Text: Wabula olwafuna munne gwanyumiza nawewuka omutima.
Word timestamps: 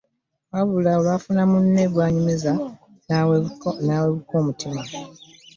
Wabula 0.53 0.89
olwafuna 0.99 1.43
munne 1.51 1.83
gwanyumiza 1.93 2.51
nawewuka 3.07 4.33
omutima. 4.41 4.81